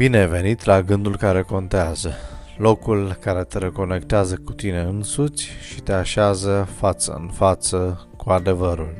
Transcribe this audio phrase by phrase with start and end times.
[0.00, 2.12] Bine ai venit la gândul care contează,
[2.56, 8.94] locul care te reconectează cu tine însuți și te așează față în față cu adevărul.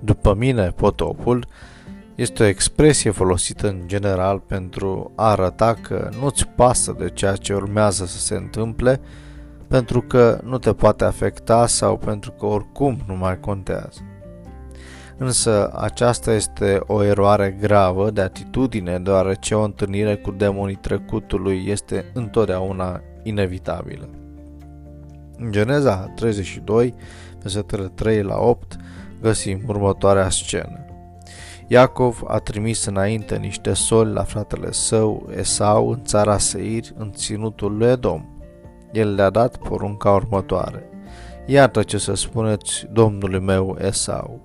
[0.00, 1.46] După mine, potopul
[2.14, 7.54] este o expresie folosită în general pentru a arăta că nu-ți pasă de ceea ce
[7.54, 9.00] urmează să se întâmple,
[9.68, 14.00] pentru că nu te poate afecta sau pentru că oricum nu mai contează
[15.18, 22.10] însă aceasta este o eroare gravă de atitudine, deoarece o întâlnire cu demonii trecutului este
[22.14, 24.08] întotdeauna inevitabilă.
[25.36, 26.94] În Geneza 32,
[27.40, 28.76] versetele 3 la 8,
[29.20, 30.82] găsim următoarea scenă.
[31.66, 37.76] Iacov a trimis înainte niște soli la fratele său Esau în țara Seir, în ținutul
[37.76, 38.24] lui Edom.
[38.92, 40.82] El le-a dat porunca următoare.
[41.46, 44.40] Iată ce să spuneți domnului meu Esau.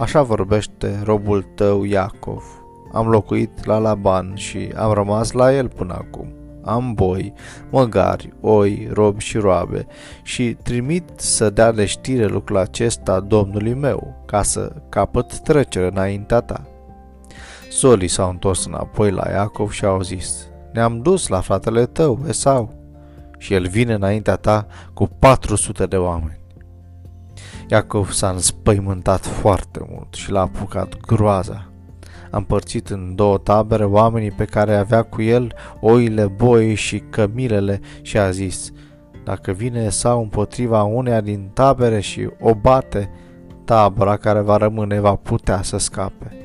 [0.00, 2.44] Așa vorbește robul tău Iacov.
[2.92, 6.32] Am locuit la Laban și am rămas la el până acum.
[6.64, 7.32] Am boi,
[7.70, 9.86] măgari, oi, robi și roabe
[10.22, 16.40] și trimit să dea de știre lucrul acesta domnului meu, ca să capăt trecere înaintea
[16.40, 16.66] ta.
[17.70, 22.74] Solii s-au întors înapoi la Iacov și au zis, ne-am dus la fratele tău, Esau,
[23.38, 26.39] și el vine înaintea ta cu 400 de oameni.
[27.70, 31.66] Iacov s-a înspăimântat foarte mult și l-a apucat groaza.
[32.30, 37.80] A împărțit în două tabere oamenii pe care avea cu el oile, boi și cămilele
[38.02, 38.72] și a zis,
[39.24, 43.10] dacă vine sau împotriva uneia din tabere și o bate,
[43.64, 46.39] tabăra care va rămâne va putea să scape.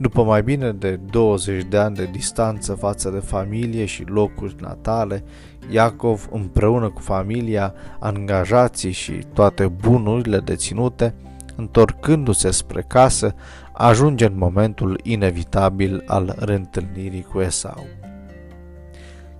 [0.00, 5.24] După mai bine de 20 de ani de distanță față de familie și locuri natale,
[5.70, 11.14] Iacov, împreună cu familia, angajații și toate bunurile deținute,
[11.56, 13.34] întorcându-se spre casă,
[13.72, 17.86] ajunge în momentul inevitabil al reîntâlnirii cu Esau.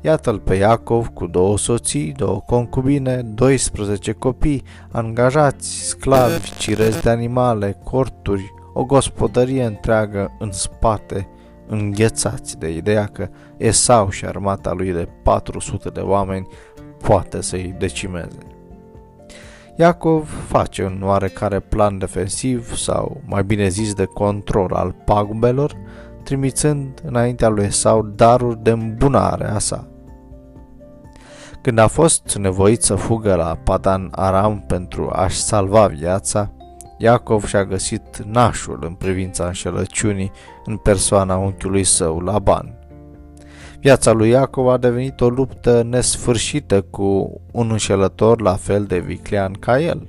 [0.00, 7.78] Iată-l pe Iacov cu două soții, două concubine, 12 copii, angajați, sclavi, cirezi de animale,
[7.84, 11.28] corturi, o gospodărie întreagă în spate,
[11.66, 16.47] înghețați de ideea că Esau și armata lui de 400 de oameni
[17.03, 18.38] poate să-i decimeze.
[19.77, 25.77] Iacov face un oarecare plan defensiv sau, mai bine zis, de control al pagubelor,
[26.22, 29.88] trimițând înaintea lui Esau daruri de îmbunare a sa.
[31.62, 36.53] Când a fost nevoit să fugă la Padan Aram pentru a-și salva viața,
[36.98, 40.31] Iacov și-a găsit nașul în privința înșelăciunii
[40.64, 42.78] în persoana unchiului său, Laban.
[43.81, 49.53] Viața lui Iacov a devenit o luptă nesfârșită cu un înșelător la fel de viclean
[49.53, 50.06] ca el.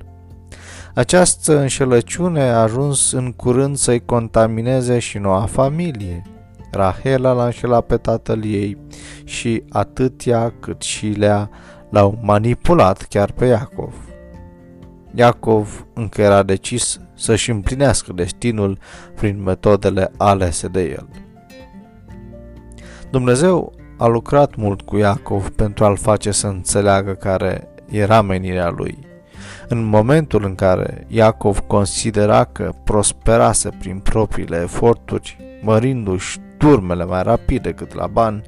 [0.93, 6.21] Această înșelăciune a ajuns în curând să-i contamineze și noua familie.
[6.71, 8.77] Rahela l-a înșelat pe tatăl ei
[9.23, 11.49] și atât ea cât și Lea
[11.89, 14.08] l-au manipulat chiar pe Iacov.
[15.13, 18.77] Iacov încă era decis să-și împlinească destinul
[19.15, 21.07] prin metodele alese de el.
[23.11, 28.97] Dumnezeu a lucrat mult cu Iacov pentru a-l face să înțeleagă care era menirea lui.
[29.67, 37.61] În momentul în care Iacov considera că prosperase prin propriile eforturi, mărindu-și turmele mai rapid
[37.61, 38.41] decât la bani,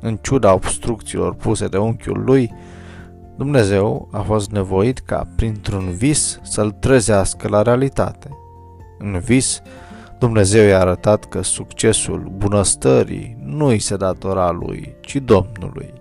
[0.00, 2.52] în ciuda obstrucțiilor puse de unchiul lui,
[3.36, 8.28] Dumnezeu a fost nevoit ca, printr-un vis, să-l trezească la realitate.
[8.98, 9.62] În vis,
[10.18, 15.92] Dumnezeu i-a arătat că succesul bunăstării nu îi se datora lui, ci Domnului.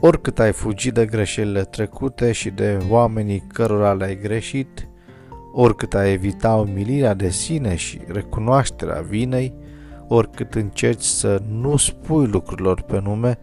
[0.00, 4.88] Oricât ai fugit de greșelile trecute și de oamenii cărora le-ai greșit,
[5.52, 9.54] oricât ai evita umilirea de sine și recunoașterea vinei,
[10.06, 13.38] oricât încerci să nu spui lucrurilor pe nume,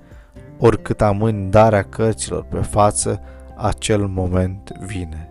[0.58, 3.22] oricât amâni darea cărților pe față,
[3.58, 5.30] acel moment vine.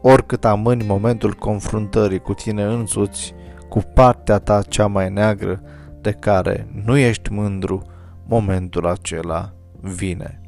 [0.00, 3.34] Oricât amâni momentul confruntării cu tine însuți,
[3.68, 5.60] cu partea ta cea mai neagră,
[6.00, 7.82] de care nu ești mândru,
[8.26, 10.40] momentul acela vine.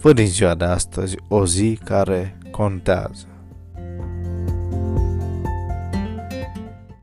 [0.00, 3.26] Văd din ziua de astăzi o zi care contează.